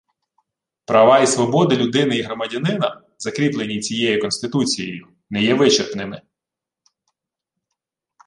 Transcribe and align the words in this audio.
Права 0.85 1.19
і 1.19 1.27
свободи 1.27 1.75
людини 1.75 2.17
і 2.17 2.21
громадянина, 2.21 3.01
закріплені 3.17 3.79
цією 3.79 4.21
Конституцією, 4.21 5.07
не 5.29 5.43
є 5.43 5.53
вичерпними 5.53 6.21